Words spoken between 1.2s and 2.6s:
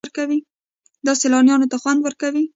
سیلانیانو ته خوند ورکوي.